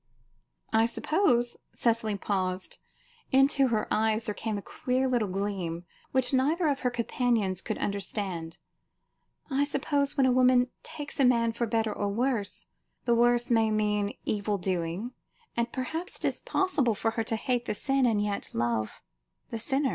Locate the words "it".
16.17-16.25